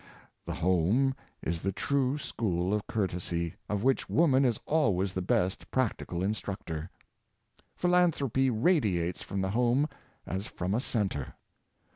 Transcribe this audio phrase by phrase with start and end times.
[0.47, 1.13] The home
[1.43, 6.89] is the true school of courtesy, of which woman is always the best practical instructor.
[7.75, 9.87] Philan thropy radiates from the home
[10.25, 11.35] as from a centre.